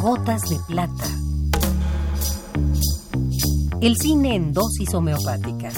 Gotas 0.00 0.42
de 0.42 0.58
plata. 0.66 1.04
El 3.80 3.96
cine 3.96 4.34
en 4.36 4.52
dosis 4.52 4.94
homeopáticas. 4.94 5.74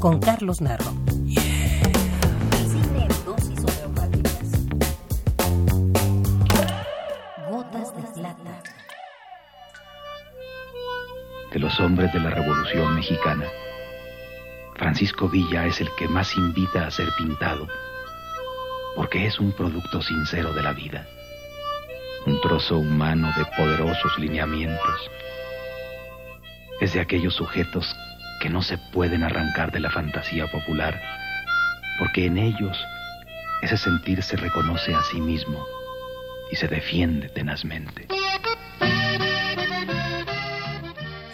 Con 0.00 0.20
Carlos 0.20 0.60
Narro. 0.60 0.92
El 1.26 2.66
cine 2.70 3.02
en 3.02 3.24
dosis 3.24 3.58
homeopáticas. 3.58 4.48
Gotas 7.50 7.96
de 7.96 8.02
plata. 8.20 8.62
De 11.52 11.58
los 11.58 11.78
hombres 11.80 12.12
de 12.12 12.20
la 12.20 12.30
Revolución 12.30 12.94
Mexicana, 12.94 13.46
Francisco 14.76 15.28
Villa 15.28 15.66
es 15.66 15.80
el 15.80 15.88
que 15.96 16.08
más 16.08 16.36
invita 16.36 16.86
a 16.86 16.90
ser 16.90 17.08
pintado, 17.18 17.68
porque 18.96 19.26
es 19.26 19.38
un 19.38 19.52
producto 19.52 20.02
sincero 20.02 20.52
de 20.52 20.62
la 20.62 20.72
vida, 20.72 21.06
un 22.26 22.40
trozo 22.40 22.78
humano 22.78 23.32
de 23.36 23.44
poderosos 23.56 24.18
lineamientos. 24.18 25.10
Es 26.80 26.92
de 26.92 27.00
aquellos 27.00 27.34
sujetos 27.34 27.94
que 28.40 28.50
no 28.50 28.62
se 28.62 28.78
pueden 28.92 29.22
arrancar 29.22 29.72
de 29.72 29.80
la 29.80 29.90
fantasía 29.90 30.46
popular, 30.48 31.00
porque 31.98 32.26
en 32.26 32.38
ellos 32.38 32.76
ese 33.62 33.76
sentir 33.76 34.22
se 34.22 34.36
reconoce 34.36 34.94
a 34.94 35.02
sí 35.04 35.20
mismo 35.20 35.64
y 36.50 36.56
se 36.56 36.68
defiende 36.68 37.28
tenazmente. 37.28 38.08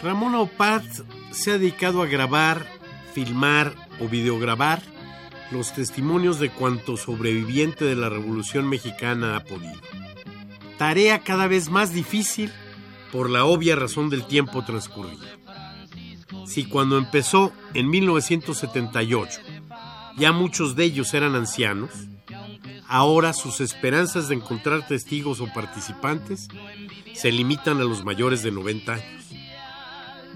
Ramón 0.03 0.35
Opat 0.35 0.83
se 1.31 1.51
ha 1.51 1.57
dedicado 1.57 2.01
a 2.01 2.07
grabar, 2.07 2.65
filmar 3.13 3.73
o 3.99 4.07
videograbar 4.07 4.81
los 5.51 5.73
testimonios 5.73 6.39
de 6.39 6.49
cuanto 6.49 6.97
sobreviviente 6.97 7.85
de 7.85 7.95
la 7.95 8.09
Revolución 8.09 8.67
Mexicana 8.69 9.35
ha 9.35 9.43
podido. 9.43 9.79
Tarea 10.77 11.19
cada 11.19 11.47
vez 11.47 11.69
más 11.69 11.93
difícil 11.93 12.51
por 13.11 13.29
la 13.29 13.45
obvia 13.45 13.75
razón 13.75 14.09
del 14.09 14.25
tiempo 14.25 14.63
transcurrido. 14.63 15.25
Si 16.45 16.65
cuando 16.65 16.97
empezó 16.97 17.51
en 17.73 17.89
1978 17.89 19.41
ya 20.17 20.31
muchos 20.31 20.75
de 20.75 20.85
ellos 20.85 21.13
eran 21.13 21.35
ancianos, 21.35 21.91
ahora 22.87 23.33
sus 23.33 23.61
esperanzas 23.61 24.27
de 24.27 24.35
encontrar 24.35 24.87
testigos 24.87 25.39
o 25.41 25.47
participantes 25.53 26.47
se 27.13 27.31
limitan 27.31 27.77
a 27.77 27.83
los 27.83 28.03
mayores 28.03 28.43
de 28.43 28.51
90 28.51 28.93
años. 28.93 29.25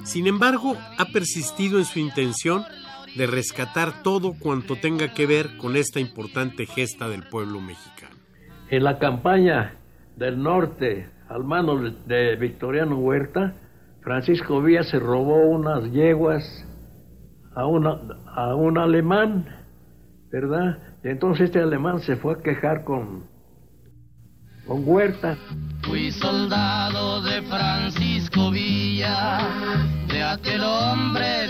Sin 0.04 0.28
embargo, 0.28 0.78
ha 0.98 1.06
persistido 1.06 1.80
en 1.80 1.86
su 1.86 2.00
intención 2.00 2.66
de 3.16 3.28
rescatar 3.28 4.04
todo 4.04 4.34
cuanto 4.40 4.76
tenga 4.76 5.14
que 5.14 5.26
ver 5.26 5.58
con 5.58 5.76
esta 5.76 6.00
importante 6.00 6.66
gesta 6.66 7.08
del 7.08 7.24
pueblo 7.24 7.62
mexicano. 7.62 8.16
En 8.70 8.84
la 8.84 8.98
campaña 8.98 9.76
del 10.16 10.42
norte 10.42 11.10
al 11.30 11.44
mano 11.44 11.78
de 12.06 12.36
Victoriano 12.36 12.98
Huerta, 12.98 13.56
Francisco 14.02 14.62
Villa 14.62 14.84
se 14.84 15.00
robó 15.00 15.50
unas 15.50 15.92
yeguas 15.92 16.44
a, 17.56 17.66
una, 17.66 18.00
a 18.36 18.56
un 18.56 18.78
alemán, 18.78 19.46
¿verdad? 20.32 20.80
Y 21.04 21.10
entonces 21.10 21.46
este 21.46 21.60
alemán 21.60 22.00
se 22.00 22.16
fue 22.16 22.34
a 22.34 22.38
quejar 22.38 22.84
con, 22.84 23.26
con 24.66 24.84
Huerta. 24.86 25.38
Fui 25.84 26.12
soldado 26.12 27.22
de 27.22 27.42
Francisco 27.44 28.52
Villa, 28.52 29.40
de 30.08 30.24
aquel 30.24 30.62
hombre. 30.62 31.43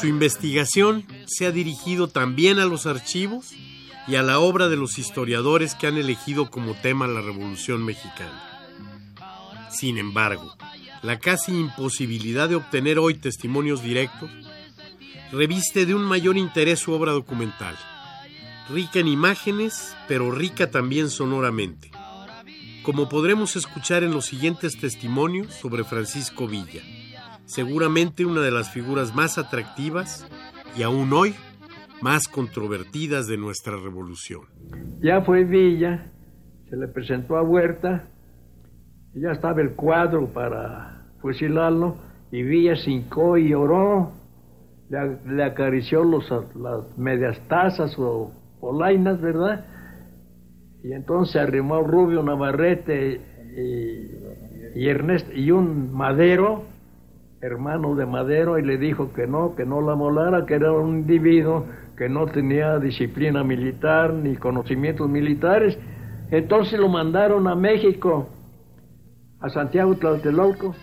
Su 0.00 0.06
investigación 0.06 1.06
se 1.26 1.46
ha 1.46 1.50
dirigido 1.50 2.08
también 2.08 2.58
a 2.58 2.64
los 2.66 2.86
archivos 2.86 3.52
y 4.06 4.16
a 4.16 4.22
la 4.22 4.38
obra 4.38 4.68
de 4.68 4.76
los 4.76 4.98
historiadores 4.98 5.74
que 5.74 5.86
han 5.86 5.96
elegido 5.96 6.50
como 6.50 6.74
tema 6.74 7.06
la 7.06 7.20
Revolución 7.20 7.84
Mexicana. 7.84 8.42
Sin 9.70 9.98
embargo, 9.98 10.54
la 11.02 11.18
casi 11.18 11.52
imposibilidad 11.52 12.48
de 12.48 12.56
obtener 12.56 12.98
hoy 12.98 13.14
testimonios 13.14 13.82
directos 13.82 14.30
reviste 15.32 15.86
de 15.86 15.94
un 15.94 16.02
mayor 16.02 16.36
interés 16.36 16.80
su 16.80 16.92
obra 16.92 17.12
documental, 17.12 17.76
rica 18.70 19.00
en 19.00 19.08
imágenes, 19.08 19.96
pero 20.06 20.30
rica 20.30 20.70
también 20.70 21.10
sonoramente, 21.10 21.90
como 22.82 23.08
podremos 23.08 23.56
escuchar 23.56 24.04
en 24.04 24.12
los 24.12 24.26
siguientes 24.26 24.78
testimonios 24.78 25.52
sobre 25.54 25.84
Francisco 25.84 26.46
Villa, 26.46 26.82
seguramente 27.46 28.24
una 28.24 28.40
de 28.40 28.50
las 28.50 28.70
figuras 28.70 29.14
más 29.14 29.38
atractivas 29.38 30.26
y 30.76 30.82
aún 30.82 31.12
hoy 31.12 31.34
más 32.00 32.28
controvertidas 32.28 33.26
de 33.26 33.36
nuestra 33.36 33.76
revolución. 33.76 34.42
Ya 35.00 35.22
fue 35.22 35.44
Villa, 35.44 36.10
se 36.68 36.76
le 36.76 36.88
presentó 36.88 37.36
a 37.36 37.42
Huerta, 37.42 38.08
y 39.14 39.20
ya 39.20 39.32
estaba 39.32 39.62
el 39.62 39.72
cuadro 39.72 40.32
para 40.32 41.06
fusilarlo, 41.20 41.96
y 42.30 42.42
Villa 42.42 42.76
se 42.76 42.90
hincó 42.90 43.38
y 43.38 43.50
lloró, 43.50 44.12
le, 44.90 45.44
acarició 45.44 46.04
los, 46.04 46.28
las 46.30 46.98
medias 46.98 47.40
tazas 47.48 47.94
o 47.98 48.32
polainas, 48.60 49.20
¿verdad? 49.20 49.64
Y 50.82 50.92
entonces 50.92 51.36
arrimó 51.36 51.82
Rubio 51.82 52.22
Navarrete 52.22 53.20
y, 53.56 54.80
y 54.80 54.88
Ernesto 54.88 55.32
y 55.32 55.50
un 55.50 55.92
Madero, 55.92 56.64
hermano 57.44 57.94
de 57.94 58.06
Madero, 58.06 58.58
y 58.58 58.62
le 58.62 58.78
dijo 58.78 59.12
que 59.12 59.26
no, 59.26 59.54
que 59.54 59.64
no 59.64 59.80
la 59.80 59.94
molara, 59.94 60.46
que 60.46 60.54
era 60.54 60.72
un 60.72 61.00
individuo 61.00 61.66
que 61.96 62.08
no 62.08 62.26
tenía 62.26 62.78
disciplina 62.78 63.44
militar 63.44 64.12
ni 64.12 64.36
conocimientos 64.36 65.08
militares. 65.08 65.78
Entonces 66.30 66.78
lo 66.78 66.88
mandaron 66.88 67.46
a 67.46 67.54
México, 67.54 68.28
a 69.40 69.48
Santiago 69.50 69.94
Tlatelolco. 69.96 70.74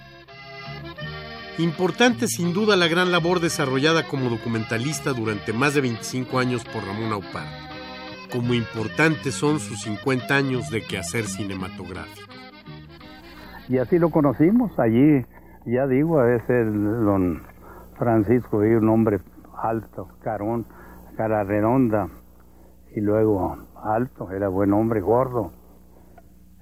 Importante 1.57 2.27
sin 2.27 2.53
duda 2.53 2.75
la 2.75 2.88
gran 2.88 3.11
labor 3.11 3.39
desarrollada 3.39 4.07
como 4.07 4.29
documentalista 4.29 5.13
durante 5.13 5.53
más 5.53 5.73
de 5.73 5.81
25 5.81 6.39
años 6.39 6.63
por 6.66 6.83
Ramón 6.83 7.11
Aupar. 7.11 7.45
Como 8.31 8.53
importantes 8.53 9.33
son 9.33 9.59
sus 9.59 9.81
50 9.81 10.33
años 10.33 10.69
de 10.69 10.81
quehacer 10.81 11.25
cinematográfico. 11.25 12.31
Y 13.67 13.78
así 13.78 13.99
lo 13.99 14.09
conocimos 14.09 14.72
allí, 14.79 15.25
ya 15.66 15.88
digo, 15.88 16.23
es 16.23 16.47
el 16.49 17.05
don 17.05 17.41
Francisco, 17.97 18.57
un 18.57 18.89
hombre 18.89 19.19
alto, 19.61 20.07
carón, 20.23 20.66
cara 21.16 21.44
redonda 21.44 22.07
y 22.95 23.01
luego 23.01 23.57
alto, 23.83 24.31
era 24.31 24.47
buen 24.47 24.73
hombre, 24.73 25.01
gordo, 25.01 25.51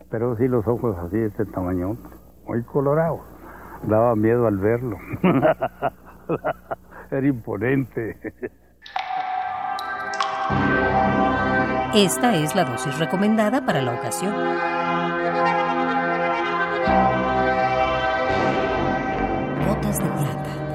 pero 0.09 0.35
sí 0.37 0.47
los 0.47 0.67
ojos 0.67 0.97
así 0.97 1.17
de 1.17 1.27
este 1.27 1.45
tamaño, 1.45 1.97
muy 2.45 2.63
colorados, 2.63 3.21
daba 3.83 4.15
miedo 4.15 4.47
al 4.47 4.57
verlo, 4.57 4.97
era 7.11 7.27
imponente. 7.27 8.17
Esta 11.95 12.35
es 12.35 12.55
la 12.55 12.66
dosis 12.66 12.99
recomendada 12.99 13.66
para 13.66 13.81
la 13.81 13.93
ocasión. 13.93 14.78
Piratas 19.79 20.00
de 20.00 20.09
Plata. 20.09 20.69